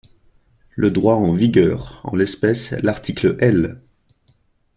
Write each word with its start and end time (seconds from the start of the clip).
Le 0.71 0.89
droit 0.89 1.13
en 1.13 1.31
vigueur, 1.31 2.01
en 2.05 2.15
l’espèce 2.15 2.71
l’article 2.71 3.37
L. 3.39 3.79